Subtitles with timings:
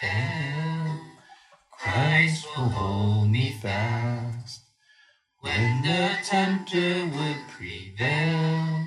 [0.00, 1.00] fail,
[1.70, 4.62] Christ will hold me fast.
[5.40, 8.86] When the tempter would prevail,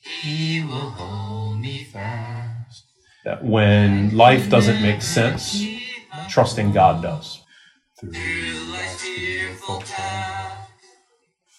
[0.00, 2.84] he will hold me fast.
[3.24, 5.64] That when life doesn't make sense,
[6.28, 7.40] trusting God does.
[8.00, 8.12] Through
[8.72, 10.70] life's fearful path,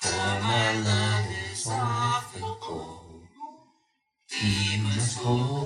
[0.01, 3.23] for my love is often cold.
[4.29, 5.56] He must hold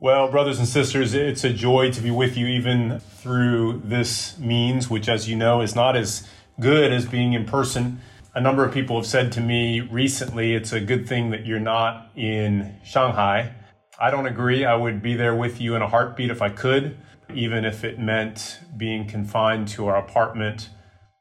[0.00, 4.90] Well, brothers and sisters, it's a joy to be with you even through this means,
[4.90, 6.26] which, as you know, is not as
[6.58, 8.00] good as being in person.
[8.34, 11.60] A number of people have said to me recently, it's a good thing that you're
[11.60, 13.54] not in Shanghai.
[14.02, 14.64] I don't agree.
[14.64, 16.98] I would be there with you in a heartbeat if I could,
[17.32, 20.70] even if it meant being confined to our apartment.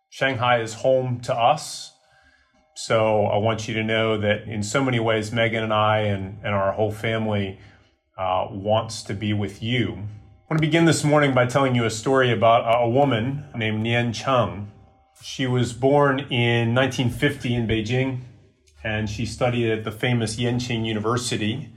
[0.09, 1.93] Shanghai is home to us.
[2.73, 6.39] So I want you to know that in so many ways, Megan and I and,
[6.43, 7.59] and our whole family
[8.17, 9.89] uh, wants to be with you.
[9.91, 13.83] I want to begin this morning by telling you a story about a woman named
[13.83, 14.71] Nien Cheng.
[15.21, 18.21] She was born in 1950 in Beijing,
[18.83, 21.70] and she studied at the famous Yenching University,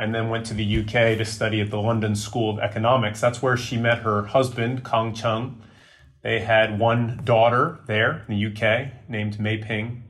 [0.00, 3.20] and then went to the UK to study at the London School of Economics.
[3.20, 5.60] That's where she met her husband, Kong Cheng.
[6.22, 10.04] They had one daughter there in the UK named Mei Ping.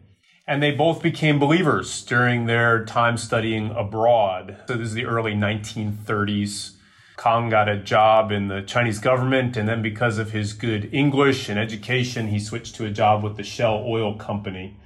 [0.47, 4.59] And they both became believers during their time studying abroad.
[4.69, 6.77] So this is the early 1930s.
[7.17, 11.49] Kong got a job in the Chinese government, and then because of his good English
[11.49, 14.77] and education, he switched to a job with the Shell Oil Company.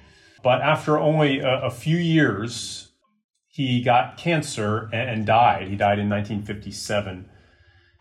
[0.42, 2.83] But after only a, a few years,
[3.54, 5.68] he got cancer and, died.
[5.68, 7.30] He died in 1957.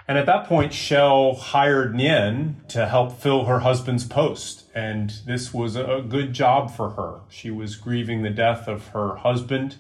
[0.08, 4.64] And at that point, Shell hired Nien to help fill her husband's post.
[4.74, 7.20] And this was a good job for her.
[7.30, 9.76] She was grieving the death of her husband,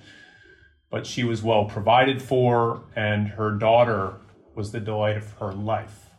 [0.91, 4.17] but she was well provided for, and her daughter
[4.53, 6.11] was the delight of her life.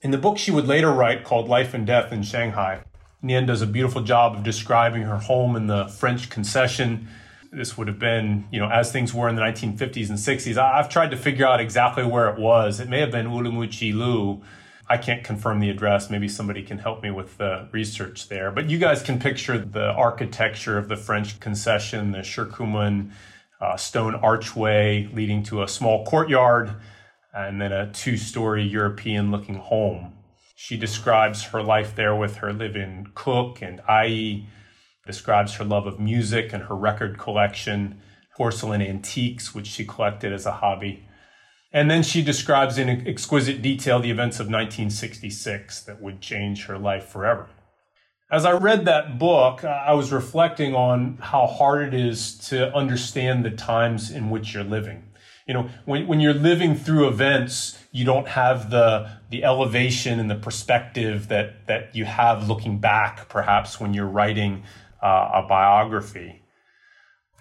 [0.00, 2.82] In the book she would later write called Life and Death in Shanghai,
[3.22, 7.06] Nien does a beautiful job of describing her home in the French concession
[7.54, 10.56] this would have been, you know, as things were in the 1950s and 60s.
[10.56, 12.80] I've tried to figure out exactly where it was.
[12.80, 14.42] It may have been Urumqi Lu.
[14.88, 16.10] I can't confirm the address.
[16.10, 18.50] Maybe somebody can help me with the research there.
[18.50, 23.10] But you guys can picture the architecture of the French concession, the Shikumen
[23.60, 26.74] uh, stone archway leading to a small courtyard,
[27.32, 30.12] and then a two story European looking home.
[30.54, 34.44] She describes her life there with her live in cook and Ai
[35.06, 38.00] describes her love of music and her record collection,
[38.36, 41.06] porcelain antiques, which she collected as a hobby.
[41.72, 46.78] And then she describes in exquisite detail the events of 1966 that would change her
[46.78, 47.48] life forever.
[48.30, 53.44] As I read that book, I was reflecting on how hard it is to understand
[53.44, 55.04] the times in which you're living.
[55.46, 60.30] You know, when, when you're living through events, you don't have the, the elevation and
[60.30, 64.62] the perspective that, that you have looking back, perhaps when you're writing
[65.04, 66.40] uh, a biography.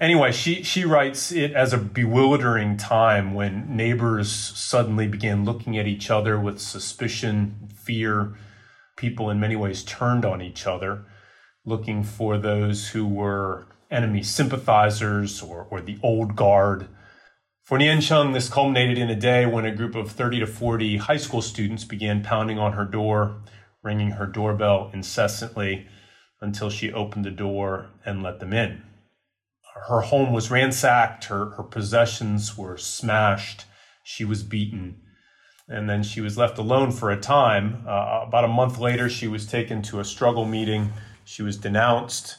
[0.02, 5.88] Anyway, she, she writes it as a bewildering time when neighbors suddenly began looking at
[5.88, 8.34] each other with suspicion, fear.
[8.98, 11.06] People, in many ways, turned on each other,
[11.66, 16.88] looking for those who were enemy sympathizers or, or the old guard.
[17.64, 20.98] For Nien Cheng, this culminated in a day when a group of 30 to 40
[20.98, 23.42] high school students began pounding on her door,
[23.84, 25.88] ringing her doorbell incessantly
[26.44, 28.84] until she opened the door and let them in.
[29.88, 33.66] Her home was ransacked, her, her possessions were smashed,
[34.04, 35.02] she was beaten,
[35.70, 37.84] and then she was left alone for a time.
[37.88, 40.92] Uh, about a month later, she was taken to a struggle meeting,
[41.24, 42.38] she was denounced,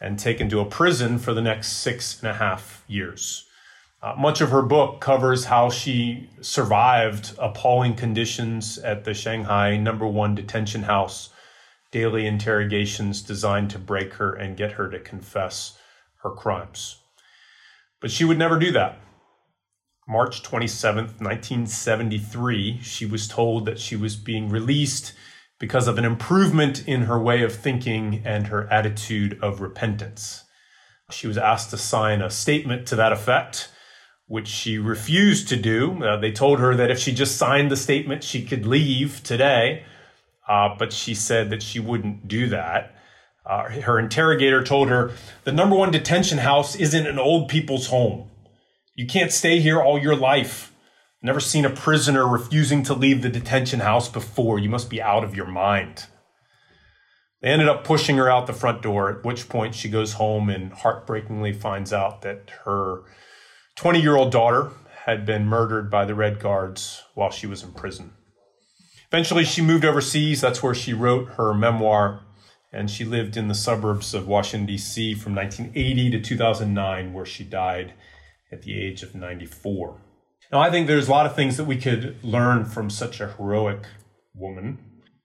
[0.00, 3.46] and taken to a prison for the next six and a half years.
[4.02, 10.06] Uh, much of her book covers how she survived appalling conditions at the Shanghai number
[10.06, 11.28] one detention house
[11.92, 15.78] daily interrogations designed to break her and get her to confess
[16.22, 16.96] her crimes.
[18.00, 18.98] But she would never do that.
[20.08, 25.12] March 27th, 1973, she was told that she was being released
[25.60, 30.42] because of an improvement in her way of thinking and her attitude of repentance.
[31.10, 33.70] She was asked to sign a statement to that effect,
[34.26, 36.02] which she refused to do.
[36.02, 39.84] Uh, they told her that if she just signed the statement, she could leave today
[40.48, 42.94] uh, but she said that she wouldn't do that.
[43.44, 45.12] Uh, her interrogator told her
[45.44, 48.30] the number one detention house isn't an old people's home.
[48.94, 50.72] You can't stay here all your life.
[51.22, 54.58] Never seen a prisoner refusing to leave the detention house before.
[54.58, 56.06] You must be out of your mind.
[57.40, 60.48] They ended up pushing her out the front door, at which point she goes home
[60.48, 63.02] and heartbreakingly finds out that her
[63.76, 64.70] 20 year old daughter
[65.06, 68.12] had been murdered by the Red Guards while she was in prison.
[69.12, 70.40] Eventually, she moved overseas.
[70.40, 72.22] That's where she wrote her memoir,
[72.72, 75.12] and she lived in the suburbs of Washington, D.C.
[75.16, 77.92] from 1980 to 2009, where she died
[78.50, 80.00] at the age of 94.
[80.50, 83.28] Now, I think there's a lot of things that we could learn from such a
[83.28, 83.84] heroic
[84.34, 84.78] woman.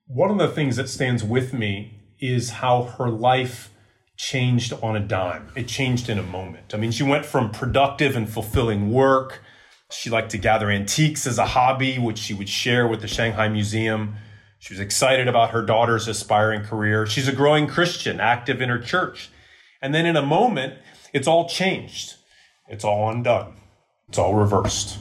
[0.05, 3.71] One of the things that stands with me is how her life
[4.17, 5.49] changed on a dime.
[5.55, 6.73] It changed in a moment.
[6.73, 9.41] I mean, she went from productive and fulfilling work.
[9.89, 13.47] She liked to gather antiques as a hobby, which she would share with the Shanghai
[13.47, 14.15] Museum.
[14.59, 17.05] She was excited about her daughter's aspiring career.
[17.05, 19.29] She's a growing Christian, active in her church.
[19.81, 20.73] And then in a moment,
[21.13, 22.15] it's all changed.
[22.67, 23.55] It's all undone.
[24.09, 24.97] It's all reversed.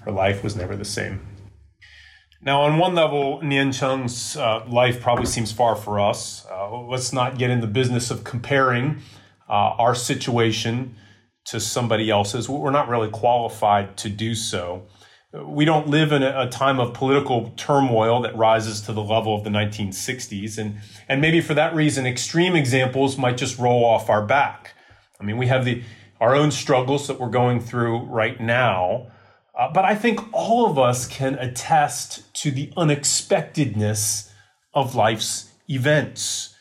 [0.00, 1.20] Her life was never the same.
[2.42, 6.46] Now, on one level, Nien Cheng's uh, life probably seems far for us.
[6.50, 9.02] Uh, let's not get in the business of comparing
[9.48, 10.96] uh, our situation
[11.50, 12.48] to somebody else's.
[12.48, 14.86] We're not really qualified to do so.
[15.32, 19.44] We don't live in a, time of political turmoil that rises to the level of
[19.44, 20.58] the 1960s.
[20.58, 24.74] And, and maybe for that reason, extreme examples might just roll off our back.
[25.20, 25.82] I mean, we have the,
[26.20, 29.08] our own struggles that we're going through right now.
[29.56, 34.32] Uh, but I think all of us can attest to the unexpectedness
[34.72, 36.54] of life's events.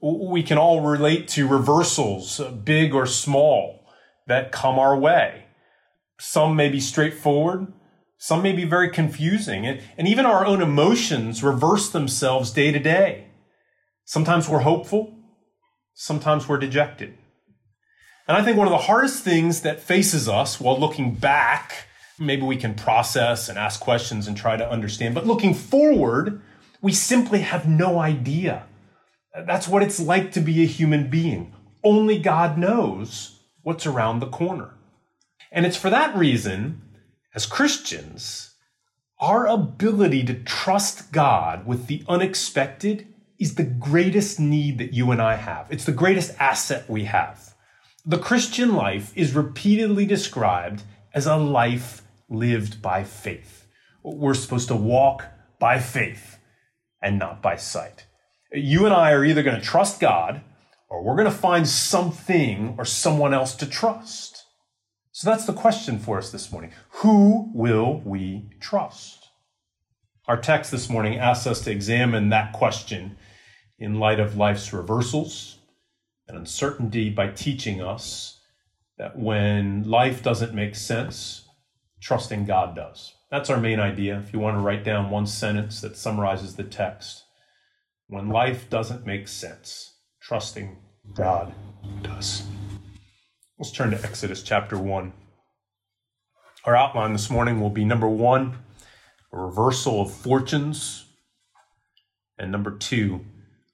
[0.00, 3.85] We can all relate to reversals, uh, big or small,
[4.26, 5.44] that come our way.
[6.18, 7.72] Some may be straightforward,
[8.18, 12.78] some may be very confusing, and, and even our own emotions reverse themselves day to
[12.78, 13.26] day.
[14.04, 15.14] Sometimes we're hopeful,
[15.94, 17.16] sometimes we're dejected.
[18.28, 21.86] And I think one of the hardest things that faces us while looking back
[22.18, 25.14] maybe we can process and ask questions and try to understand.
[25.14, 26.40] But looking forward,
[26.80, 28.66] we simply have no idea.
[29.46, 31.54] That's what it's like to be a human being.
[31.84, 33.35] Only God knows
[33.66, 34.70] what's around the corner.
[35.50, 36.82] And it's for that reason,
[37.34, 38.54] as Christians,
[39.18, 43.08] our ability to trust God with the unexpected
[43.40, 45.66] is the greatest need that you and I have.
[45.68, 47.54] It's the greatest asset we have.
[48.04, 53.66] The Christian life is repeatedly described as a life lived by faith.
[54.04, 55.24] We're supposed to walk
[55.58, 56.38] by faith
[57.02, 58.06] and not by sight.
[58.52, 60.42] You and I are either going to trust God
[60.88, 64.44] or we're going to find something or someone else to trust.
[65.12, 66.72] So that's the question for us this morning.
[67.00, 69.30] Who will we trust?
[70.28, 73.16] Our text this morning asks us to examine that question
[73.78, 75.58] in light of life's reversals
[76.28, 78.40] and uncertainty by teaching us
[78.98, 81.48] that when life doesn't make sense,
[82.00, 83.14] trusting God does.
[83.30, 84.18] That's our main idea.
[84.18, 87.24] If you want to write down one sentence that summarizes the text,
[88.06, 89.95] when life doesn't make sense,
[90.26, 90.76] trusting
[91.14, 91.54] God
[92.02, 92.42] does.
[93.60, 95.12] Let's turn to Exodus chapter 1.
[96.64, 98.58] Our outline this morning will be number one,
[99.32, 101.04] a reversal of fortunes,
[102.36, 103.24] and number two,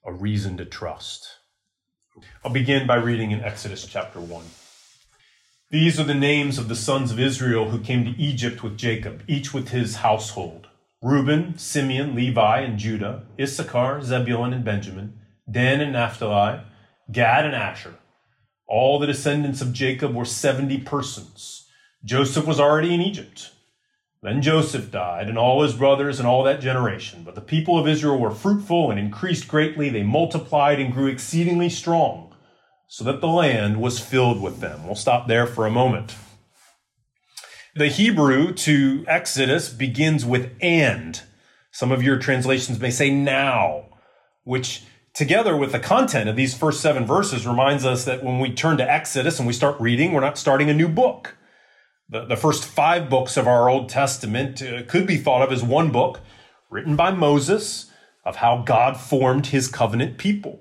[0.04, 1.26] a reason to trust.
[2.44, 4.44] I'll begin by reading in Exodus chapter 1.
[5.70, 9.22] These are the names of the sons of Israel who came to Egypt with Jacob,
[9.26, 10.68] each with his household
[11.00, 15.18] Reuben, Simeon, Levi, and Judah, Issachar, Zebulun, and Benjamin,
[15.50, 16.60] Dan and Naphtali,
[17.10, 17.94] Gad and Asher.
[18.66, 21.66] All the descendants of Jacob were 70 persons.
[22.04, 23.50] Joseph was already in Egypt.
[24.22, 27.22] Then Joseph died, and all his brothers and all that generation.
[27.24, 29.88] But the people of Israel were fruitful and increased greatly.
[29.88, 32.32] They multiplied and grew exceedingly strong
[32.86, 34.84] so that the land was filled with them.
[34.84, 36.14] We'll stop there for a moment.
[37.74, 41.20] The Hebrew to Exodus begins with and.
[41.70, 43.86] Some of your translations may say now,
[44.44, 48.52] which together with the content of these first seven verses reminds us that when we
[48.52, 51.36] turn to Exodus and we start reading, we're not starting a new book.
[52.08, 55.62] The, the first five books of our Old Testament uh, could be thought of as
[55.62, 56.20] one book
[56.70, 57.90] written by Moses
[58.24, 60.60] of how God formed his covenant people.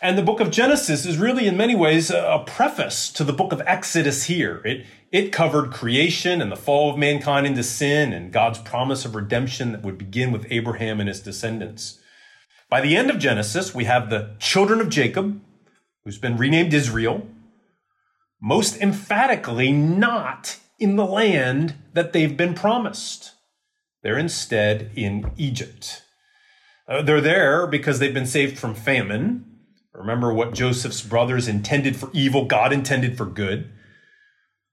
[0.00, 3.52] And the book of Genesis is really, in many ways, a preface to the book
[3.52, 4.60] of Exodus here.
[4.64, 9.14] It, it covered creation and the fall of mankind into sin and God's promise of
[9.14, 12.00] redemption that would begin with Abraham and his descendants.
[12.72, 15.38] By the end of Genesis, we have the children of Jacob,
[16.06, 17.26] who's been renamed Israel,
[18.40, 23.32] most emphatically not in the land that they've been promised.
[24.02, 26.00] They're instead in Egypt.
[26.88, 29.44] Uh, they're there because they've been saved from famine
[29.92, 33.70] Remember what Joseph's brothers intended for evil, God intended for good.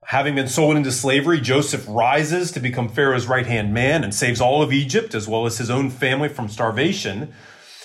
[0.06, 4.40] Having been sold into slavery, Joseph rises to become Pharaoh's right hand man and saves
[4.40, 7.34] all of Egypt as well as his own family from starvation.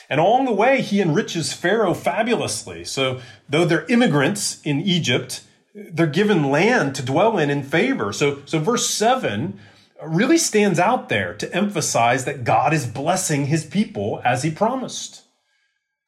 [0.08, 2.84] And along the way, he enriches Pharaoh fabulously.
[2.84, 5.42] So, though they're immigrants in Egypt,
[5.74, 8.12] they're given land to dwell in in favor.
[8.12, 9.58] So, so verse 7
[10.02, 15.22] really stands out there to emphasize that God is blessing his people as he promised.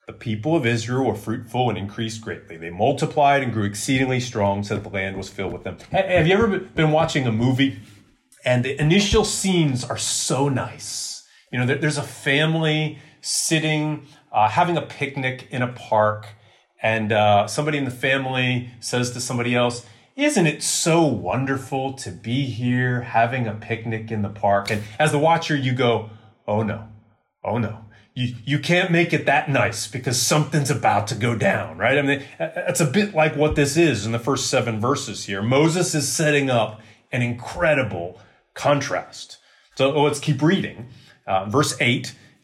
[0.07, 2.57] The people of Israel were fruitful and increased greatly.
[2.57, 5.79] They multiplied and grew exceedingly strong so that the land was filled with them.
[5.91, 7.81] Have you ever been watching a movie
[8.45, 11.25] and the initial scenes are so nice?
[11.51, 16.29] You know, there's a family sitting, uh, having a picnic in a park,
[16.83, 22.11] and uh, somebody in the family says to somebody else, isn't it so wonderful to
[22.11, 24.71] be here having a picnic in the park?
[24.71, 26.11] And as the watcher, you go,
[26.47, 26.89] oh no,
[27.45, 27.81] oh no.
[28.15, 31.99] You, you can't make it that nice because something's about to go down, right?
[31.99, 35.43] I mean, that's a bit like what this is in the first seven verses here.
[35.43, 36.81] Moses is setting up
[37.13, 38.19] an incredible
[38.55, 39.37] contrast.
[39.75, 40.89] So oh, let's keep reading.
[41.27, 42.15] Uh, verse 8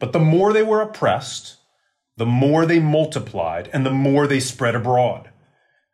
[0.00, 1.56] But the more they were oppressed,
[2.16, 5.30] the more they multiplied and the more they spread abroad.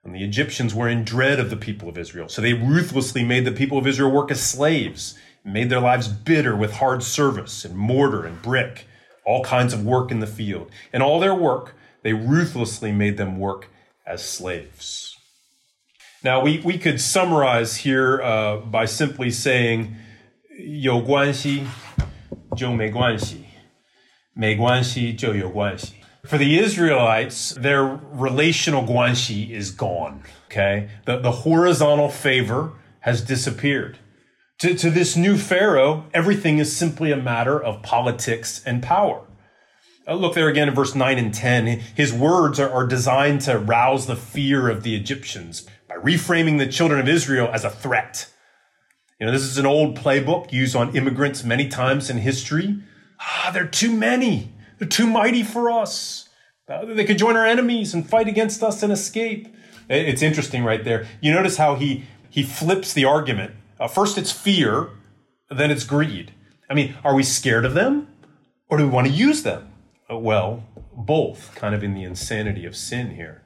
[0.04, 2.28] And the Egyptians were in dread of the people of Israel.
[2.28, 6.08] So they ruthlessly made the people of Israel work as slaves, and made their lives
[6.08, 8.86] bitter with hard service and mortar and brick,
[9.24, 10.70] all kinds of work in the field.
[10.92, 13.68] And all their work, they ruthlessly made them work
[14.04, 15.16] as slaves.
[16.24, 19.96] Now, we, we could summarize here uh, by simply saying,
[20.58, 21.62] 有关系
[22.56, 23.44] 就没关系，
[24.36, 25.94] 没关系就有关系。
[26.24, 30.22] for the Israelites, their relational guanxi is gone.
[30.46, 30.88] Okay.
[31.04, 33.98] The, the horizontal favor has disappeared.
[34.60, 39.26] To, to this new Pharaoh, everything is simply a matter of politics and power.
[40.06, 41.66] Uh, look there again in verse 9 and 10.
[41.96, 46.68] His words are, are designed to rouse the fear of the Egyptians by reframing the
[46.68, 48.28] children of Israel as a threat.
[49.18, 52.80] You know, this is an old playbook used on immigrants many times in history.
[53.19, 54.51] Ah, they're too many.
[54.77, 56.29] They're too mighty for us.
[56.69, 59.47] Uh, they could join our enemies and fight against us and escape.
[59.89, 61.07] It's interesting right there.
[61.21, 63.53] You notice how he he flips the argument.
[63.79, 64.89] Uh, first it's fear,
[65.49, 66.33] then it's greed.
[66.69, 68.07] I mean, are we scared of them
[68.69, 69.71] or do we want to use them?
[70.11, 73.43] Uh, well, both, kind of in the insanity of sin here.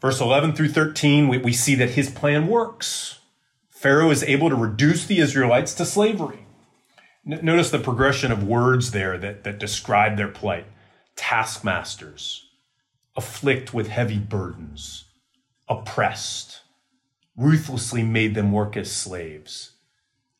[0.00, 3.18] Verse 11 through 13, we, we see that his plan works.
[3.70, 6.45] Pharaoh is able to reduce the Israelites to slavery.
[7.26, 10.66] Notice the progression of words there that, that describe their plight.
[11.16, 12.46] Taskmasters,
[13.16, 15.04] afflict with heavy burdens,
[15.68, 16.60] oppressed,
[17.36, 19.72] ruthlessly made them work as slaves,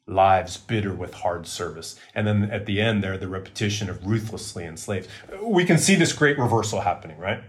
[0.06, 1.98] lives bitter with hard service.
[2.14, 5.08] And then at the end there, the repetition of ruthlessly enslaved.
[5.42, 7.42] We can see this great reversal happening, right?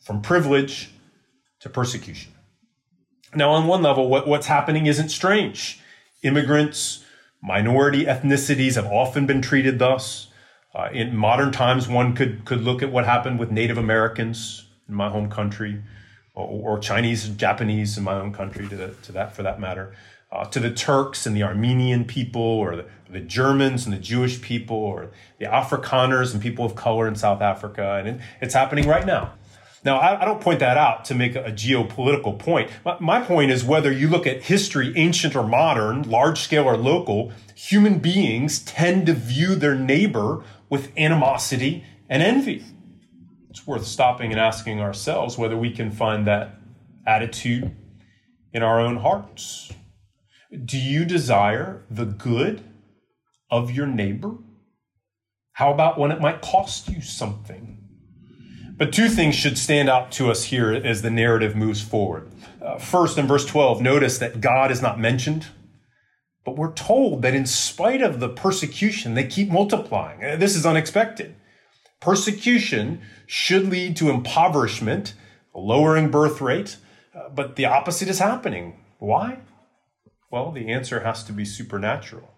[0.00, 0.92] From privilege
[1.60, 2.32] to persecution.
[3.34, 5.80] Now, on one level, what, what's happening isn't strange.
[6.22, 7.04] Immigrants,
[7.40, 10.28] Minority ethnicities have often been treated thus.
[10.74, 14.94] Uh, in modern times, one could, could look at what happened with Native Americans in
[14.94, 15.82] my home country,
[16.34, 19.60] or, or Chinese and Japanese in my own country, to, the, to that for that
[19.60, 19.94] matter,
[20.32, 24.42] uh, to the Turks and the Armenian people, or the, the, Germans and the Jewish
[24.42, 28.86] people, or the Afrikaners and people of color in South Africa, and it, it's happening
[28.86, 29.32] right now.
[29.84, 32.70] Now, I, I, don't point that out to make a, geopolitical point.
[32.84, 36.76] My, my point is whether you look at history, ancient or modern, large scale or
[36.76, 42.64] local, human beings tend to view their neighbor with animosity and envy.
[43.50, 46.58] It's worth stopping and asking ourselves whether we can find that
[47.06, 47.74] attitude
[48.52, 49.72] in our own hearts.
[50.64, 52.64] Do you desire the good
[53.50, 54.34] of your neighbor?
[55.52, 57.67] How about when it might cost you something?
[58.78, 62.30] But two things should stand out to us here as the narrative moves forward.
[62.62, 65.48] Uh, first, in verse 12, notice that God is not mentioned,
[66.44, 70.24] but we're told that in spite of the persecution, they keep multiplying.
[70.24, 71.34] Uh, this is unexpected.
[72.00, 75.14] Persecution should lead to impoverishment,
[75.52, 76.76] lowering birth rate,
[77.16, 78.78] uh, but the opposite is happening.
[79.00, 79.40] Why?
[80.30, 82.30] Well, the answer has to be supernatural.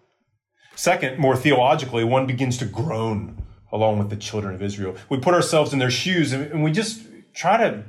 [0.75, 3.40] Second, more theologically, one begins to groan
[3.71, 4.95] along with the children of Israel.
[5.09, 7.01] We put ourselves in their shoes and we just
[7.33, 7.83] try to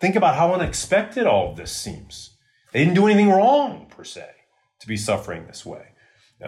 [0.00, 2.30] think about how unexpected all of this seems.
[2.72, 4.28] They didn't do anything wrong, per se.
[4.80, 5.88] to be suffering this way.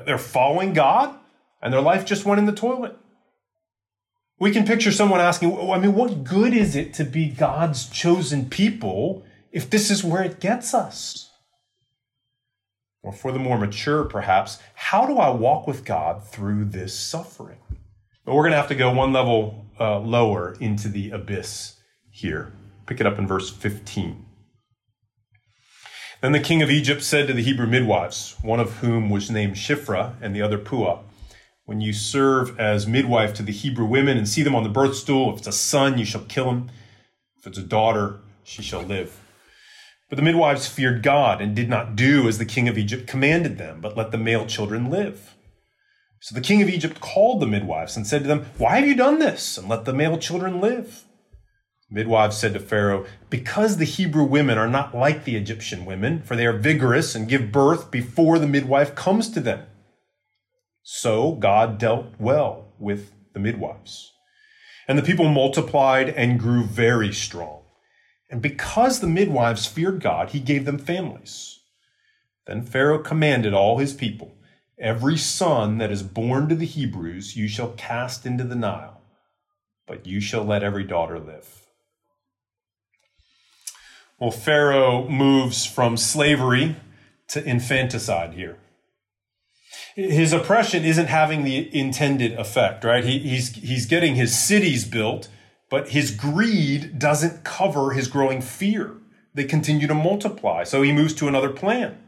[0.06, 1.16] They're following God,
[1.60, 2.96] and their life just went in the toilet.
[4.38, 8.48] We can picture someone asking, I mean, what good is it to be God's chosen
[8.48, 11.30] people if this is where it gets us?
[13.02, 17.58] Or for the more mature, perhaps, how do I walk with God through this suffering?
[18.24, 22.52] But we're going to have to go one level uh, lower into the abyss here.
[22.86, 24.26] Pick it up in verse 15.
[26.20, 29.56] Then the king of Egypt said to the Hebrew midwives, one of whom was named
[29.56, 31.00] Shiphrah and the other Puah,
[31.64, 34.96] When you serve as midwife to the Hebrew women and see them on the birth
[34.96, 36.70] stool, if it's a son, you shall kill him.
[37.38, 39.18] If it's a daughter, she shall live.
[40.10, 43.56] But the midwives feared God and did not do as the king of Egypt commanded
[43.56, 45.36] them, but let the male children live.
[46.20, 48.94] So the king of Egypt called the midwives and said to them, Why have you
[48.94, 49.56] done this?
[49.56, 51.04] And let the male children live.
[51.90, 56.36] Midwives said to Pharaoh, Because the Hebrew women are not like the Egyptian women, for
[56.36, 59.66] they are vigorous and give birth before the midwife comes to them.
[60.82, 64.12] So God dealt well with the midwives.
[64.86, 67.62] And the people multiplied and grew very strong.
[68.30, 71.60] And because the midwives feared God, he gave them families.
[72.46, 74.32] Then Pharaoh commanded all his people,
[74.80, 79.02] Every son that is born to the Hebrews you shall cast into the Nile,
[79.86, 81.66] but you shall let every daughter live.
[84.18, 86.76] Well, Pharaoh moves from slavery
[87.28, 88.56] to infanticide here.
[89.94, 93.04] His oppression isn't having the intended effect, right?
[93.04, 95.28] He, he's, he's getting his cities built,
[95.68, 98.94] but his greed doesn't cover his growing fear.
[99.34, 100.64] They continue to multiply.
[100.64, 101.99] So he moves to another plan.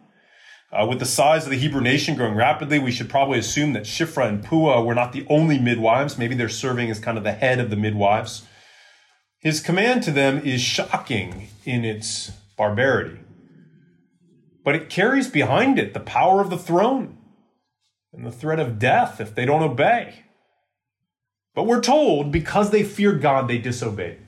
[0.72, 3.82] Uh, with the size of the Hebrew nation growing rapidly, we should probably assume that
[3.82, 6.16] Shiphrah and Puah were not the only midwives.
[6.16, 8.46] Maybe they're serving as kind of the head of the midwives.
[9.38, 13.20] His command to them is shocking in its barbarity,
[14.64, 17.18] but it carries behind it the power of the throne
[18.12, 20.24] and the threat of death if they don't obey.
[21.54, 24.20] But we're told because they feared God, they disobeyed.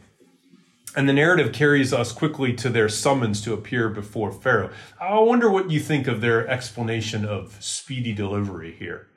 [0.97, 4.71] And the narrative carries us quickly to their summons to appear before Pharaoh.
[5.01, 9.09] I wonder what you think of their explanation of speedy delivery here.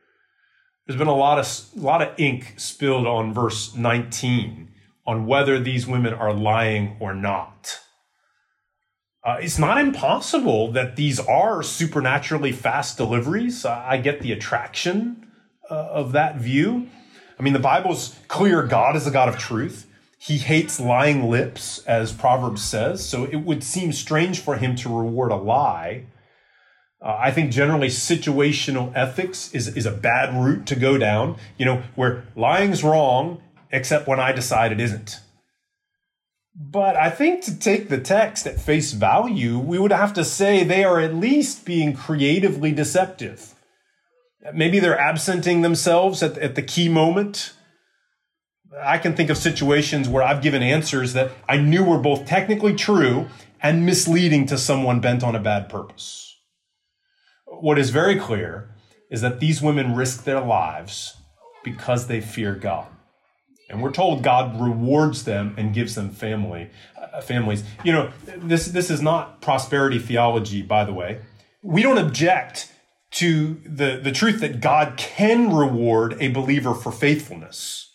[0.85, 4.69] There's been a lot of, a lot of ink spilled on verse 19
[5.05, 7.79] on whether these women are lying or not.
[9.23, 13.65] Uh, it's not impossible that these are supernaturally fast deliveries.
[13.65, 15.27] I get the attraction
[15.69, 16.87] uh, of that view.
[17.37, 19.85] I mean, the Bible's clear God is a God of truth.
[20.17, 24.89] He hates lying lips, as Proverbs says, so it would seem strange for him to
[24.89, 26.05] reward a lie.
[26.99, 31.65] Uh, I think generally situational ethics is, is a bad route to go down, you
[31.65, 35.19] know, where lying's wrong except when I decide it isn't.
[36.55, 40.63] But I think to take the text at face value, we would have to say
[40.63, 43.53] they are at least being creatively deceptive.
[44.53, 47.53] Maybe they're absenting themselves at, at the key moment.
[48.83, 52.75] I can think of situations where I've given answers that I knew were both technically
[52.75, 53.27] true
[53.61, 56.37] and misleading to someone bent on a bad purpose.
[57.45, 58.69] What is very clear
[59.09, 61.15] is that these women risk their lives
[61.63, 62.87] because they fear God.
[63.69, 67.63] And we're told God rewards them and gives them family, uh, families.
[67.83, 71.19] You know, this, this is not prosperity theology, by the way.
[71.61, 72.71] We don't object
[73.11, 77.86] to the, the truth that God can reward a believer for faithfulness.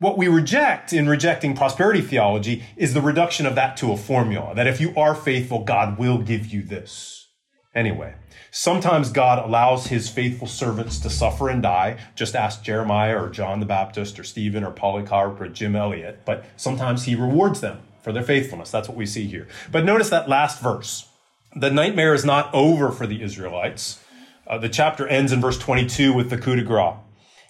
[0.00, 4.54] What we reject in rejecting prosperity theology is the reduction of that to a formula
[4.54, 7.26] that if you are faithful, God will give you this.
[7.74, 8.14] Anyway,
[8.50, 11.98] Sometimes God allows his faithful servants to suffer and die.
[12.14, 16.22] Just ask Jeremiah or John the Baptist or Stephen or Polycarp or Jim Elliot.
[16.24, 18.70] But sometimes he rewards them for their faithfulness.
[18.70, 19.48] That's what we see here.
[19.70, 21.08] But notice that last verse.
[21.54, 24.02] The nightmare is not over for the Israelites.
[24.46, 26.96] Uh, the chapter ends in verse 22 with the coup de grace.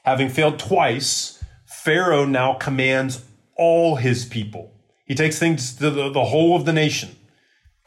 [0.04, 1.37] Having failed twice,
[1.88, 3.24] Pharaoh now commands
[3.56, 4.74] all his people.
[5.06, 7.16] He takes things to the, the whole of the nation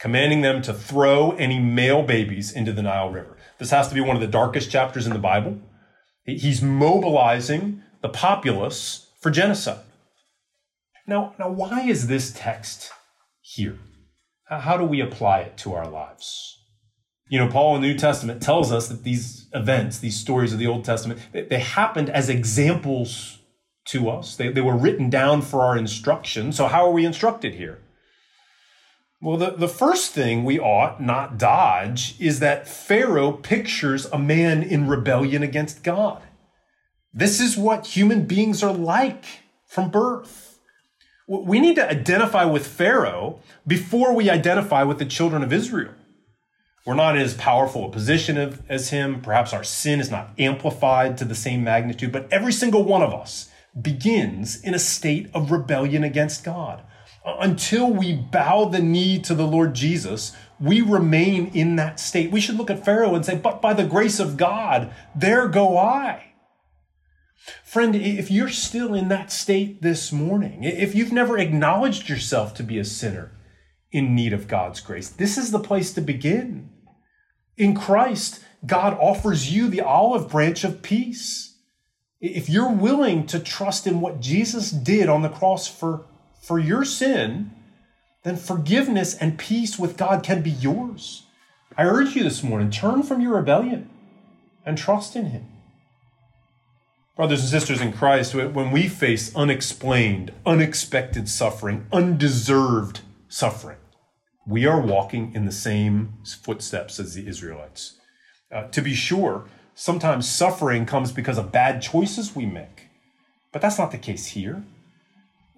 [0.00, 3.36] commanding them to throw any male babies into the Nile River.
[3.60, 5.60] This has to be one of the darkest chapters in the Bible.
[6.24, 9.84] He's mobilizing the populace for genocide.
[11.06, 12.90] Now, now why is this text
[13.40, 13.78] here?
[14.46, 16.58] How do we apply it to our lives?
[17.28, 20.58] You know, Paul in the New Testament tells us that these events, these stories of
[20.58, 23.38] the Old Testament, they happened as examples
[23.86, 24.36] to us.
[24.36, 26.52] They, they were written down for our instruction.
[26.52, 27.78] So, how are we instructed here?
[29.20, 34.62] Well, the, the first thing we ought not dodge is that Pharaoh pictures a man
[34.62, 36.22] in rebellion against God.
[37.14, 39.24] This is what human beings are like
[39.66, 40.58] from birth.
[41.28, 45.92] We need to identify with Pharaoh before we identify with the children of Israel.
[46.84, 49.20] We're not in as powerful a position as him.
[49.20, 53.14] Perhaps our sin is not amplified to the same magnitude, but every single one of
[53.14, 56.82] us begins in a state of rebellion against God.
[57.24, 62.30] Uh, until we bow the knee to the Lord Jesus, we remain in that state.
[62.30, 65.78] We should look at Pharaoh and say, But by the grace of God, there go
[65.78, 66.32] I.
[67.64, 72.62] Friend, if you're still in that state this morning, if you've never acknowledged yourself to
[72.62, 73.32] be a sinner
[73.90, 76.70] in need of God's grace, this is the place to begin.
[77.56, 81.51] In Christ, God offers you the olive branch of peace.
[82.22, 86.06] If you're willing to trust in what Jesus did on the cross for,
[86.40, 87.50] for your sin,
[88.22, 91.24] then forgiveness and peace with God can be yours.
[91.76, 93.90] I urge you this morning turn from your rebellion
[94.64, 95.48] and trust in Him.
[97.16, 103.78] Brothers and sisters in Christ, when we face unexplained, unexpected suffering, undeserved suffering,
[104.46, 107.98] we are walking in the same footsteps as the Israelites.
[108.52, 112.88] Uh, to be sure, sometimes suffering comes because of bad choices we make,
[113.52, 114.62] but that's not the case here.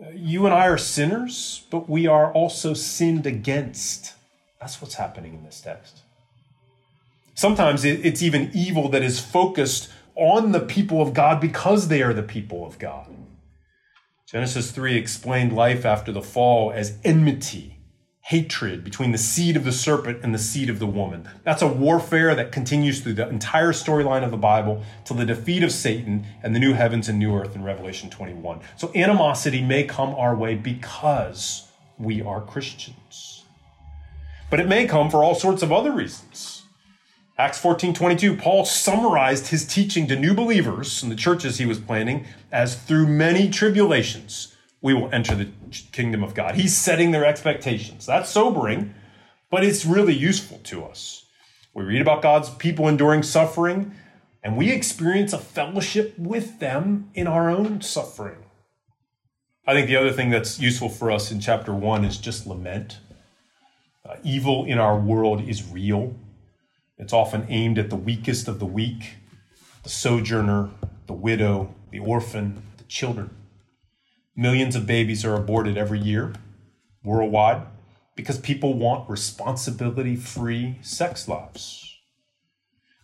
[0.00, 4.14] Uh, you and I are sinners, but we are also sinned against.
[4.60, 6.02] That's what's happening in this text.
[7.34, 12.14] Sometimes it's even evil that is focused on the people of God because they are
[12.14, 13.08] the people of God.
[14.26, 17.73] Genesis 3 explained life after the fall as enmity
[18.28, 21.28] hatred between the seed of the serpent and the seed of the woman.
[21.42, 25.62] That's a warfare that continues through the entire storyline of the Bible till the defeat
[25.62, 28.60] of Satan and the new heavens and new earth in Revelation 21.
[28.76, 33.44] So animosity may come our way because we are Christians.
[34.48, 36.62] But it may come for all sorts of other reasons.
[37.36, 41.78] Acts 14 22, Paul summarized his teaching to new believers in the churches he was
[41.78, 44.53] planting as through many tribulations
[44.84, 45.48] we will enter the
[45.92, 46.56] kingdom of God.
[46.56, 48.04] He's setting their expectations.
[48.04, 48.94] That's sobering,
[49.50, 51.24] but it's really useful to us.
[51.72, 53.94] We read about God's people enduring suffering,
[54.42, 58.36] and we experience a fellowship with them in our own suffering.
[59.66, 62.98] I think the other thing that's useful for us in chapter one is just lament.
[64.06, 66.14] Uh, evil in our world is real.
[66.98, 69.14] It's often aimed at the weakest of the weak,
[69.82, 70.68] the sojourner,
[71.06, 73.30] the widow, the orphan, the children.
[74.36, 76.32] Millions of babies are aborted every year
[77.04, 77.62] worldwide
[78.16, 82.00] because people want responsibility free sex lives.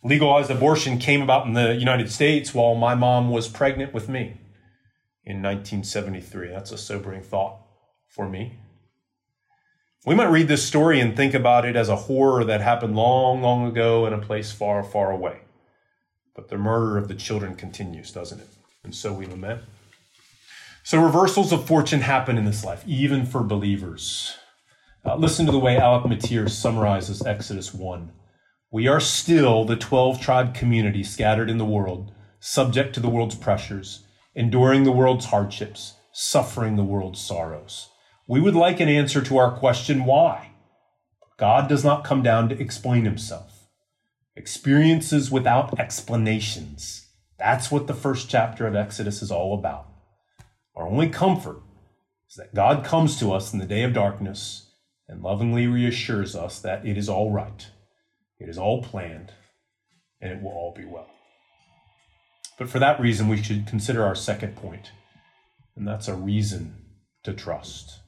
[0.03, 4.41] Legalized abortion came about in the United States while my mom was pregnant with me
[5.25, 6.49] in 1973.
[6.49, 7.61] That's a sobering thought
[8.09, 8.59] for me.
[10.07, 13.43] We might read this story and think about it as a horror that happened long,
[13.43, 15.41] long ago in a place far, far away.
[16.35, 18.49] But the murder of the children continues, doesn't it?
[18.83, 19.63] And so we lament.
[20.91, 24.37] So, reversals of fortune happen in this life, even for believers.
[25.07, 28.11] Uh, listen to the way Alec Motyer summarizes Exodus 1.
[28.73, 33.37] We are still the 12 tribe community scattered in the world, subject to the world's
[33.37, 37.89] pressures, enduring the world's hardships, suffering the world's sorrows.
[38.27, 40.55] We would like an answer to our question, why?
[41.37, 43.69] God does not come down to explain himself.
[44.35, 47.07] Experiences without explanations.
[47.39, 49.90] That's what the first chapter of Exodus is all about.
[50.77, 51.63] Our only comfort
[52.29, 54.71] is that God comes to us in the day of darkness
[55.09, 57.67] and lovingly reassures us that it is all right,
[58.39, 59.33] it is all planned,
[60.21, 61.11] and it will all be well.
[62.59, 64.93] But for that reason, we should consider our second point,
[65.75, 66.77] and that's a reason
[67.25, 68.01] to trust.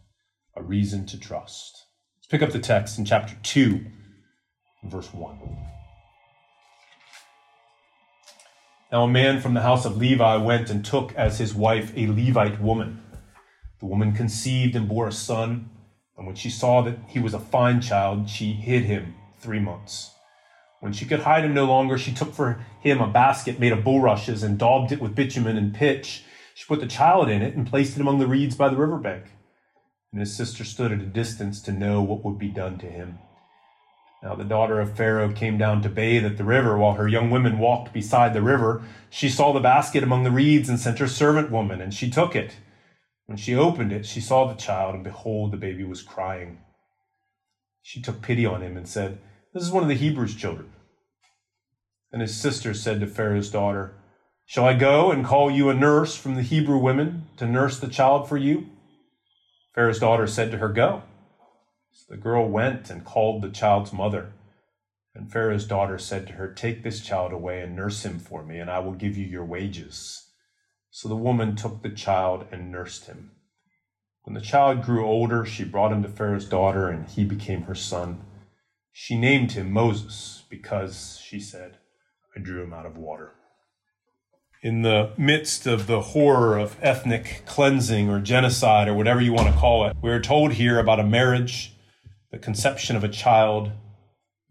[0.55, 1.87] A reason to trust.
[2.19, 3.85] Let's pick up the text in chapter 2,
[4.85, 5.72] verse 1.
[8.93, 12.09] Now, a man from the house of Levi went and took as his wife a
[12.09, 13.03] Levite woman.
[13.81, 15.71] The woman conceived and bore a son,
[16.19, 20.11] and when she saw that he was a fine child, she hid him three months.
[20.81, 23.83] When she could hide him no longer, she took for him a basket made of
[23.83, 26.25] bulrushes and daubed it with bitumen and pitch.
[26.53, 28.99] She put the child in it and placed it among the reeds by the river
[28.99, 29.25] bank.
[30.13, 33.21] And his sister stood at a distance to know what would be done to him.
[34.23, 37.31] Now the daughter of Pharaoh came down to bathe at the river while her young
[37.31, 38.83] women walked beside the river.
[39.11, 42.37] She saw the basket among the reeds and sent her servant woman, and she took
[42.37, 42.57] it.
[43.27, 46.61] When she opened it, she saw the child, and behold, the baby was crying.
[47.83, 49.19] She took pity on him and said,
[49.53, 50.71] This is one of the Hebrews' children.
[52.13, 53.95] And his sister said to Pharaoh's daughter,
[54.47, 57.89] Shall I go and call you a nurse from the Hebrew women to nurse the
[57.89, 58.69] child for you?
[59.75, 61.03] Pharaoh's daughter said to her, Go.
[61.93, 64.33] So the girl went and called the child's mother.
[65.15, 68.59] And Pharaoh's daughter said to her, Take this child away and nurse him for me,
[68.59, 70.31] and I will give you your wages.
[70.91, 73.33] So the woman took the child and nursed him.
[74.23, 77.75] When the child grew older, she brought him to Pharaoh's daughter, and he became her
[77.75, 78.23] son.
[78.93, 81.79] She named him Moses because, she said,
[82.37, 83.33] I drew him out of water.
[84.63, 89.53] In the midst of the horror of ethnic cleansing or genocide or whatever you want
[89.53, 91.75] to call it, we're told here about a marriage,
[92.33, 93.71] the conception of a child,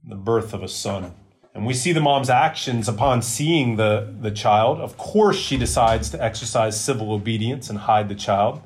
[0.07, 1.13] the birth of a son.
[1.53, 4.79] And we see the mom's actions upon seeing the, the child.
[4.79, 8.61] Of course, she decides to exercise civil obedience and hide the child.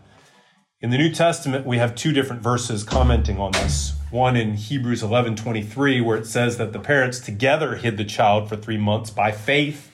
[0.81, 3.93] In the New Testament, we have two different verses commenting on this.
[4.11, 8.47] One in Hebrews 11 23, where it says that the parents together hid the child
[8.49, 9.89] for three months by faith.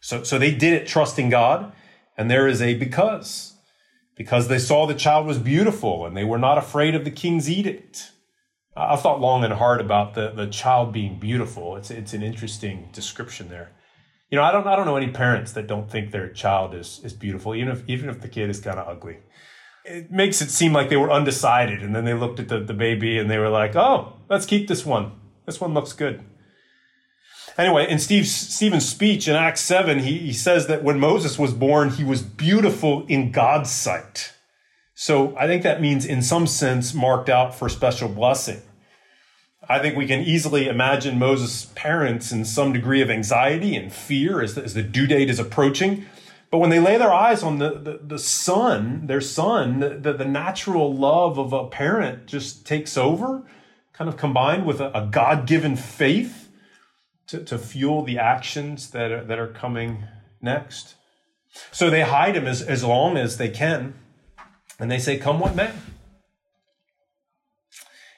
[0.00, 1.72] So, so they did it trusting God.
[2.18, 3.54] And there is a because.
[4.16, 7.48] Because they saw the child was beautiful and they were not afraid of the king's
[7.48, 8.10] edict.
[8.76, 11.76] I've thought long and hard about the, the child being beautiful.
[11.76, 13.70] It's, it's an interesting description there.
[14.30, 17.00] You know, I don't, I don't know any parents that don't think their child is,
[17.04, 19.18] is beautiful, even if, even if the kid is kind of ugly.
[19.84, 21.82] It makes it seem like they were undecided.
[21.82, 24.66] And then they looked at the, the baby and they were like, oh, let's keep
[24.66, 25.12] this one.
[25.46, 26.24] This one looks good.
[27.56, 31.52] Anyway, in Steve, Stephen's speech in Acts 7, he, he says that when Moses was
[31.52, 34.32] born, he was beautiful in God's sight.
[34.94, 38.62] So I think that means, in some sense, marked out for special blessing.
[39.68, 44.40] I think we can easily imagine Moses' parents in some degree of anxiety and fear
[44.40, 46.06] as the, as the due date is approaching.
[46.50, 50.24] But when they lay their eyes on the, the, the son, their son, the, the
[50.24, 53.42] natural love of a parent just takes over,
[53.92, 56.50] kind of combined with a, a God given faith
[57.28, 60.04] to, to fuel the actions that are, that are coming
[60.40, 60.94] next.
[61.72, 63.94] So they hide him as, as long as they can.
[64.78, 65.70] And they say, Come what may.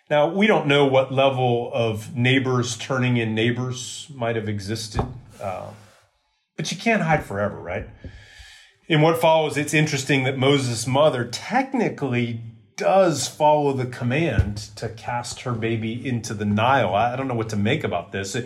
[0.09, 5.05] Now, we don't know what level of neighbors turning in neighbors might have existed,
[5.43, 5.71] uh,
[6.57, 7.89] but you can't hide forever, right?
[8.87, 12.41] In what follows, it's interesting that Moses' mother technically
[12.77, 16.95] does follow the command to cast her baby into the Nile.
[16.95, 18.37] I don't know what to make about this.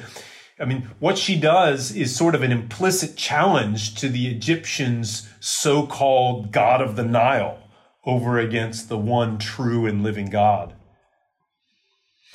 [0.58, 5.86] I mean, what she does is sort of an implicit challenge to the Egyptians' so
[5.86, 7.58] called God of the Nile
[8.04, 10.74] over against the one true and living God.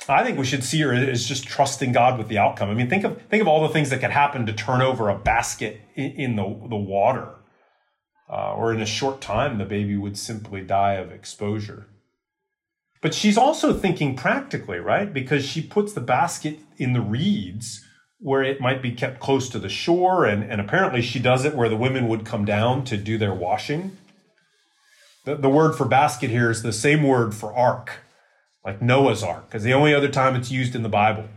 [0.08, 2.70] I think we should see her as just trusting God with the outcome.
[2.70, 5.08] I mean, think of think of all the things that could happen to turn over
[5.08, 7.34] a basket in, in the the water,
[8.30, 11.88] uh, or in a short time, the baby would simply die of exposure.
[13.02, 15.12] But she's also thinking practically, right?
[15.12, 17.84] Because she puts the basket in the reeds
[18.18, 21.54] where it might be kept close to the shore, and, and apparently she does it
[21.54, 23.96] where the women would come down to do their washing.
[25.26, 27.98] The, the word for basket here is the same word for ark,
[28.64, 31.28] like Noah's ark, because the only other time it's used in the Bible.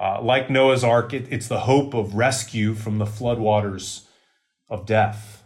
[0.00, 4.06] Uh, like Noah's ark, it, it's the hope of rescue from the floodwaters
[4.70, 5.44] of death.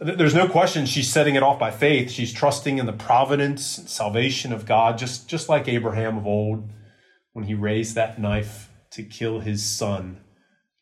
[0.00, 2.10] There's no question she's setting it off by faith.
[2.10, 6.68] She's trusting in the providence and salvation of God, just, just like Abraham of old
[7.34, 10.22] when he raised that knife to kill his son,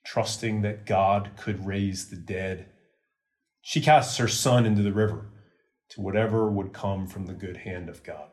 [0.07, 2.67] trusting that God could raise the dead.
[3.61, 5.27] She casts her son into the river
[5.97, 8.29] to whatever would come from the good hand of God.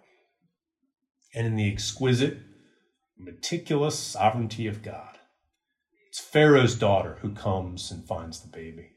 [1.34, 2.38] And in the exquisite,
[3.17, 5.17] meticulous sovereignty of God,
[6.10, 8.91] it's Pharaoh's daughter who comes and finds the baby.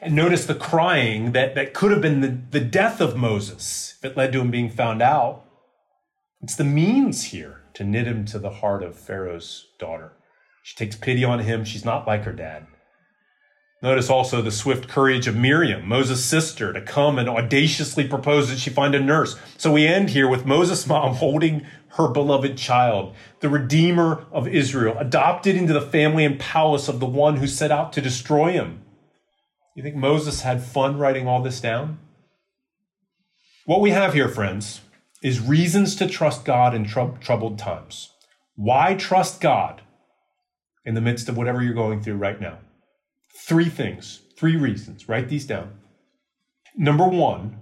[0.00, 4.10] And notice the crying that, that could have been the, the death of Moses if
[4.10, 5.44] it led to him being found out.
[6.40, 10.14] It's the means here to knit him to the heart of Pharaoh's daughter.
[10.64, 11.64] She takes pity on him.
[11.64, 12.66] She's not like her dad.
[13.80, 18.58] Notice also the swift courage of Miriam, Moses' sister, to come and audaciously propose that
[18.58, 19.36] she find a nurse.
[19.56, 24.96] So we end here with Moses' mom holding her beloved child, the Redeemer of Israel,
[24.98, 28.82] adopted into the family and palace of the one who set out to destroy him.
[29.76, 32.00] You think Moses had fun writing all this down?
[33.64, 34.80] What we have here, friends,
[35.22, 38.10] is reasons to trust God in tr- troubled times.
[38.56, 39.82] Why trust God
[40.84, 42.58] in the midst of whatever you're going through right now?
[43.46, 45.08] Three things, three reasons.
[45.08, 45.72] Write these down.
[46.76, 47.60] Number one,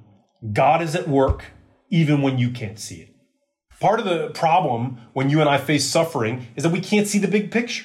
[0.53, 1.45] God is at work
[1.91, 3.15] even when you can't see it.
[3.79, 7.19] Part of the problem when you and I face suffering is that we can't see
[7.19, 7.85] the big picture.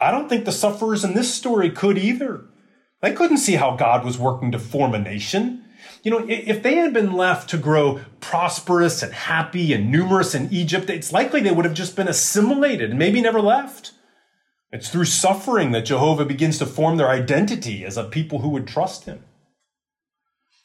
[0.00, 2.46] I don't think the sufferers in this story could either.
[3.02, 5.64] They couldn't see how God was working to form a nation.
[6.02, 10.52] You know, if they had been left to grow prosperous and happy and numerous in
[10.52, 13.92] Egypt, it's likely they would have just been assimilated and maybe never left.
[14.72, 18.66] It's through suffering that Jehovah begins to form their identity as a people who would
[18.66, 19.24] trust him.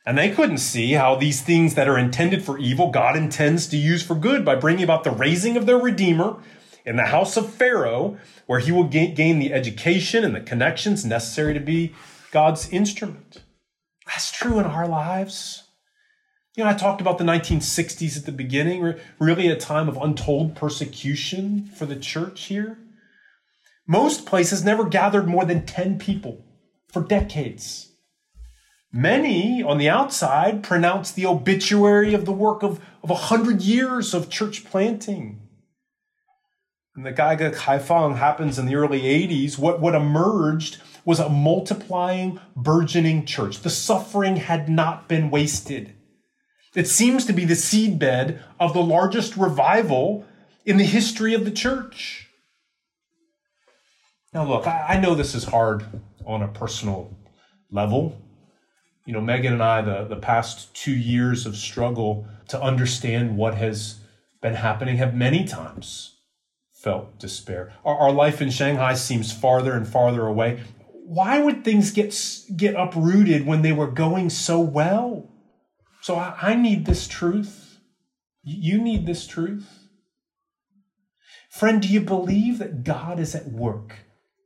[0.05, 3.77] And they couldn't see how these things that are intended for evil, God intends to
[3.77, 6.37] use for good by bringing about the raising of their Redeemer
[6.83, 11.53] in the house of Pharaoh, where he will gain the education and the connections necessary
[11.53, 11.93] to be
[12.31, 13.43] God's instrument.
[14.07, 15.63] That's true in our lives.
[16.55, 20.55] You know, I talked about the 1960s at the beginning, really a time of untold
[20.55, 22.79] persecution for the church here.
[23.87, 26.45] Most places never gathered more than 10 people
[26.87, 27.91] for decades.
[28.93, 34.29] Many on the outside pronounced the obituary of the work of, of 100 years of
[34.29, 35.47] church planting.
[36.93, 42.39] When the Gaige Kaifang happens in the early 80s, what, what emerged was a multiplying,
[42.55, 43.61] burgeoning church.
[43.61, 45.93] The suffering had not been wasted.
[46.75, 50.25] It seems to be the seedbed of the largest revival
[50.65, 52.29] in the history of the church.
[54.33, 55.85] Now, look, I, I know this is hard
[56.25, 57.17] on a personal
[57.69, 58.21] level.
[59.05, 63.55] You know, Megan and I, the, the past two years of struggle to understand what
[63.55, 63.99] has
[64.41, 66.17] been happening, have many times
[66.71, 67.73] felt despair.
[67.83, 70.63] Our, our life in Shanghai seems farther and farther away.
[71.05, 72.15] Why would things get,
[72.55, 75.29] get uprooted when they were going so well?
[76.01, 77.79] So I, I need this truth.
[78.43, 79.67] You need this truth.
[81.51, 83.97] Friend, do you believe that God is at work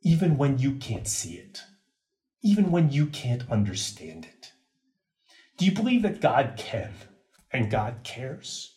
[0.06, 1.64] even when you can't see it?
[2.44, 4.52] Even when you can't understand it?
[5.58, 6.94] Do you believe that God can
[7.52, 8.72] and God cares?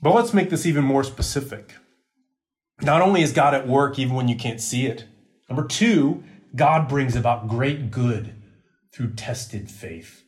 [0.00, 1.74] But let's make this even more specific.
[2.80, 5.04] Not only is God at work even when you can't see it,
[5.50, 6.24] number two,
[6.56, 8.34] God brings about great good
[8.94, 10.24] through tested faith.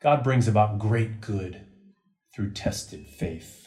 [0.00, 1.66] God brings about great good
[2.32, 3.66] through tested faith.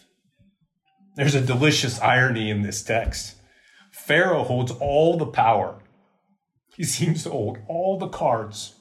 [1.18, 3.36] There's a delicious irony in this text.
[4.06, 5.80] Pharaoh holds all the power,
[6.76, 8.76] he seems to hold all the cards.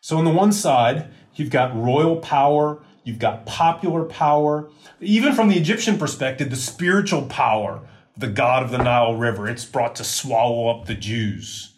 [0.00, 5.48] So, on the one side, you've got royal power, you've got popular power, even from
[5.48, 9.48] the Egyptian perspective, the spiritual power the god of the Nile River.
[9.48, 11.74] It's brought to swallow up the Jews.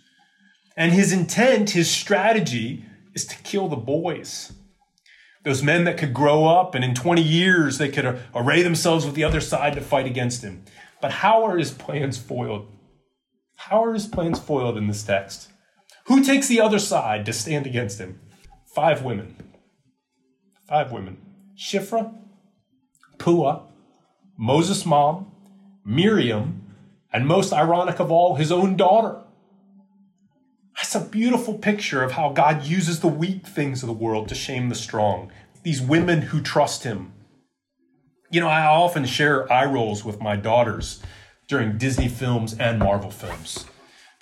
[0.77, 4.53] And his intent, his strategy, is to kill the boys.
[5.45, 9.15] Those men that could grow up and in 20 years they could array themselves with
[9.15, 10.65] the other side to fight against him.
[11.01, 12.67] But how are his plans foiled?
[13.57, 15.51] How are his plans foiled in this text?
[16.07, 18.21] Who takes the other side to stand against him?
[18.75, 19.37] Five women.
[20.69, 21.19] Five women.
[21.57, 22.15] Shiphrah,
[23.19, 23.63] Puah,
[24.37, 25.33] Moses' mom,
[25.85, 26.75] Miriam,
[27.13, 29.23] and most ironic of all, his own daughter.
[30.77, 34.35] That's a beautiful picture of how God uses the weak things of the world to
[34.35, 35.33] shame the strong.
[35.65, 37.13] These women who trust him.
[38.31, 41.03] You know, I often share eye rolls with my daughters
[41.47, 43.65] during Disney films and Marvel films.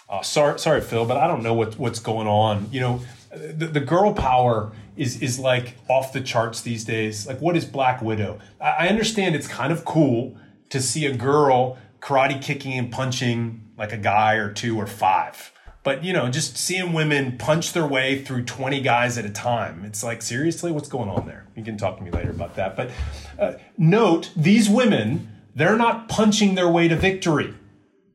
[0.09, 2.69] Uh, sorry, sorry, Phil, but I don't know what, what's going on.
[2.71, 7.27] You know, the, the girl power is is like off the charts these days.
[7.27, 8.38] Like, what is Black Widow?
[8.61, 10.37] I, I understand it's kind of cool
[10.71, 15.53] to see a girl karate kicking and punching like a guy or two or five.
[15.87, 19.85] But you know, just seeing women punch their way through 20 guys at a time,
[19.85, 21.46] it's like, seriously, what's going on there?
[21.55, 22.75] You can talk to me later about that.
[22.75, 22.90] But
[23.38, 27.55] uh, note, these women, they're not punching their way to victory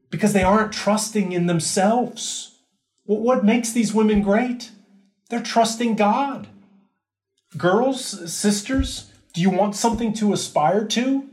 [0.09, 2.59] because they aren't trusting in themselves.
[3.05, 4.71] Well, what makes these women great?
[5.29, 6.49] They're trusting God.
[7.55, 11.29] Girls, sisters, do you want something to aspire to?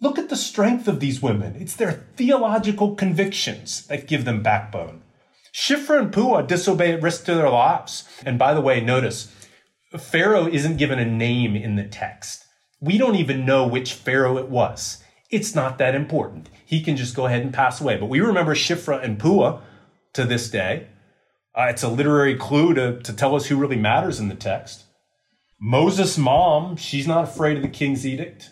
[0.00, 1.54] Look at the strength of these women.
[1.56, 5.01] It's their theological convictions that give them backbone.
[5.54, 8.04] Shiphrah and Puah disobey at risk to their lives.
[8.24, 9.30] And by the way, notice
[9.98, 12.44] Pharaoh isn't given a name in the text.
[12.80, 15.02] We don't even know which Pharaoh it was.
[15.30, 16.48] It's not that important.
[16.64, 17.96] He can just go ahead and pass away.
[17.96, 19.60] But we remember Shiphrah and Puah
[20.14, 20.88] to this day.
[21.54, 24.84] Uh, it's a literary clue to, to tell us who really matters in the text.
[25.60, 28.50] Moses' mom, she's not afraid of the king's edict.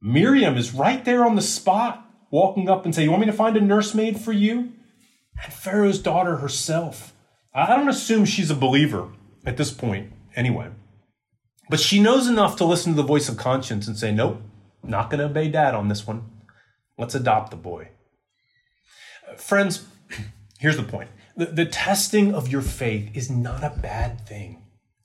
[0.00, 3.32] Miriam is right there on the spot, walking up and saying, You want me to
[3.32, 4.72] find a nursemaid for you?
[5.42, 7.12] And Pharaoh's daughter herself.
[7.54, 9.12] I don't assume she's a believer
[9.44, 10.68] at this point, anyway.
[11.68, 14.40] But she knows enough to listen to the voice of conscience and say, nope,
[14.82, 16.24] not going to obey dad on this one.
[16.98, 17.88] Let's adopt the boy.
[19.36, 19.86] Friends,
[20.58, 24.62] here's the point the, the testing of your faith is not a bad thing,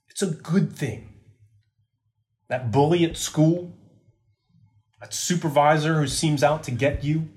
[0.08, 1.08] it's a good thing.
[2.48, 3.72] That bully at school,
[5.00, 7.28] that supervisor who seems out to get you,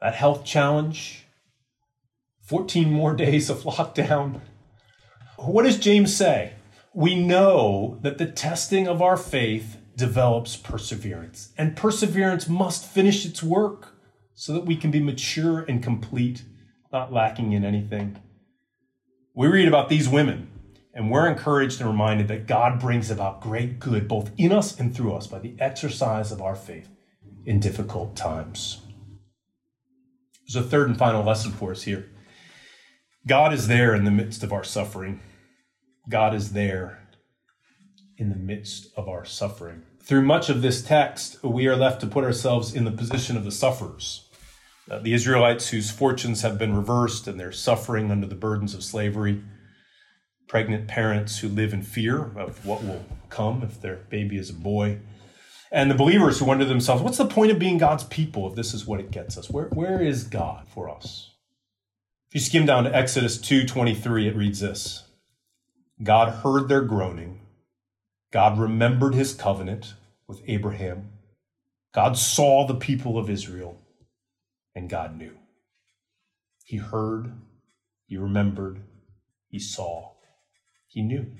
[0.00, 1.21] that health challenge,
[2.42, 4.40] 14 more days of lockdown.
[5.36, 6.54] What does James say?
[6.94, 13.42] We know that the testing of our faith develops perseverance, and perseverance must finish its
[13.42, 13.94] work
[14.34, 16.44] so that we can be mature and complete,
[16.92, 18.20] not lacking in anything.
[19.34, 20.48] We read about these women,
[20.94, 24.94] and we're encouraged and reminded that God brings about great good both in us and
[24.94, 26.88] through us by the exercise of our faith
[27.46, 28.82] in difficult times.
[30.46, 32.10] There's a third and final lesson for us here.
[33.26, 35.20] God is there in the midst of our suffering.
[36.08, 37.06] God is there
[38.18, 39.82] in the midst of our suffering.
[40.02, 43.44] Through much of this text, we are left to put ourselves in the position of
[43.44, 44.28] the sufferers.
[44.90, 48.82] Uh, the Israelites whose fortunes have been reversed and they're suffering under the burdens of
[48.82, 49.42] slavery,
[50.48, 54.54] pregnant parents who live in fear of what will come if their baby is a
[54.54, 54.98] boy,
[55.70, 58.56] and the believers who wonder to themselves, what's the point of being God's people if
[58.56, 59.48] this is what it gets us?
[59.48, 61.31] Where, where is God for us?
[62.32, 65.04] If you skim down to Exodus 2:23, it reads this.
[66.02, 67.42] God heard their groaning.
[68.30, 69.92] God remembered his covenant
[70.26, 71.10] with Abraham.
[71.92, 73.82] God saw the people of Israel,
[74.74, 75.36] and God knew.
[76.64, 77.34] He heard,
[78.06, 78.80] he remembered,
[79.50, 80.12] he saw,
[80.86, 81.36] he knew.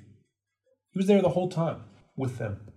[0.91, 1.85] He was there the whole time
[2.19, 2.71] with them.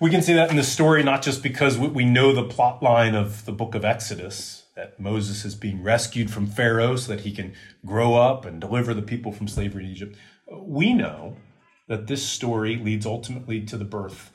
[0.00, 3.14] We can see that in the story, not just because we know the plot line
[3.14, 7.32] of the book of Exodus, that Moses is being rescued from Pharaoh so that he
[7.32, 7.52] can
[7.84, 10.16] grow up and deliver the people from slavery in Egypt.
[10.56, 11.36] We know
[11.88, 14.30] that this story leads ultimately to the birth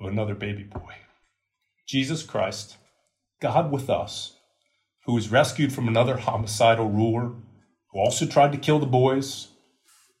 [0.00, 0.94] of another baby boy.
[1.88, 2.76] Jesus Christ,
[3.42, 4.36] God with us,
[5.06, 7.32] who was rescued from another homicidal ruler,
[7.90, 9.48] who also tried to kill the boys,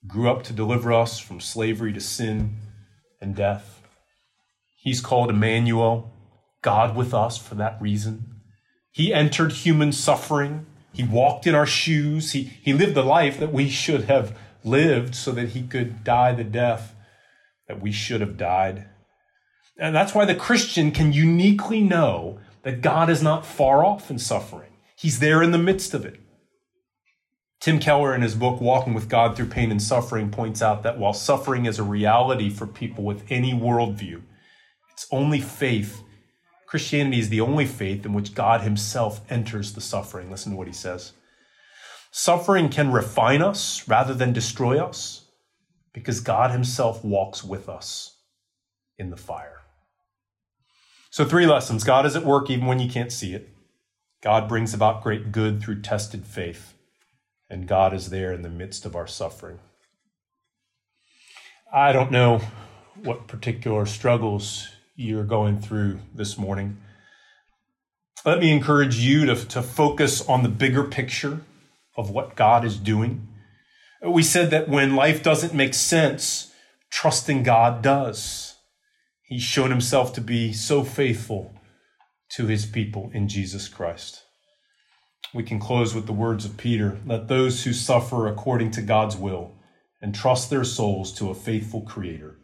[0.04, 2.56] grew up to deliver us from slavery to sin
[3.20, 3.82] and death.
[4.78, 6.12] He's called Emmanuel,
[6.60, 8.33] God with us for that reason.
[8.94, 10.66] He entered human suffering.
[10.92, 12.30] He walked in our shoes.
[12.30, 16.32] He, he lived the life that we should have lived so that he could die
[16.32, 16.94] the death
[17.66, 18.86] that we should have died.
[19.76, 24.20] And that's why the Christian can uniquely know that God is not far off in
[24.20, 24.70] suffering.
[24.96, 26.20] He's there in the midst of it.
[27.58, 31.00] Tim Keller, in his book Walking with God Through Pain and Suffering, points out that
[31.00, 34.22] while suffering is a reality for people with any worldview,
[34.92, 36.03] it's only faith.
[36.66, 40.30] Christianity is the only faith in which God Himself enters the suffering.
[40.30, 41.12] Listen to what He says.
[42.10, 45.26] Suffering can refine us rather than destroy us
[45.92, 48.18] because God Himself walks with us
[48.98, 49.62] in the fire.
[51.10, 53.48] So, three lessons God is at work even when you can't see it.
[54.22, 56.74] God brings about great good through tested faith,
[57.50, 59.58] and God is there in the midst of our suffering.
[61.72, 62.40] I don't know
[63.02, 66.78] what particular struggles you're going through this morning.
[68.24, 71.40] Let me encourage you to, to focus on the bigger picture
[71.96, 73.28] of what God is doing.
[74.02, 76.52] We said that when life doesn't make sense,
[76.90, 78.54] trusting God does.
[79.22, 81.54] He's shown himself to be so faithful
[82.30, 84.22] to his people in Jesus Christ.
[85.32, 89.16] We can close with the words of Peter Let those who suffer according to God's
[89.16, 89.52] will
[90.02, 92.38] entrust their souls to a faithful Creator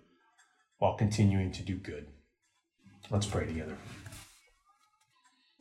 [0.78, 2.07] while continuing to do good.
[3.11, 3.76] Let's pray together.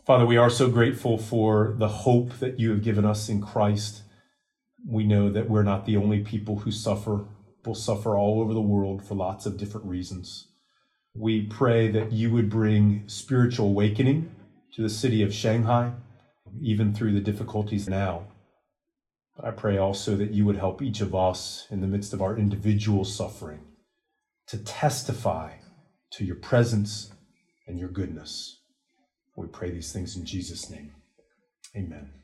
[0.06, 4.04] Father, we are so grateful for the hope that you have given us in Christ.
[4.88, 7.26] We know that we're not the only people who suffer.
[7.58, 10.48] People suffer all over the world for lots of different reasons.
[11.16, 14.30] We pray that you would bring spiritual awakening
[14.76, 15.94] to the city of Shanghai,
[16.62, 18.28] even through the difficulties now.
[19.36, 22.22] But I pray also that you would help each of us in the midst of
[22.22, 23.62] our individual suffering
[24.48, 25.54] to testify
[26.12, 27.12] to your presence
[27.70, 28.60] and your goodness.
[29.36, 30.92] We pray these things in Jesus' name.
[31.76, 32.19] Amen.